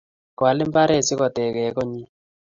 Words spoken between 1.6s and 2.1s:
konnyi